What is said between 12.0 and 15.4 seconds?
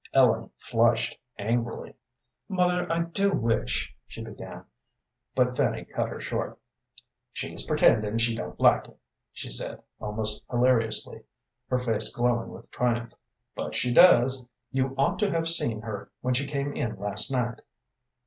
glowing with triumph, "but she does. You ought to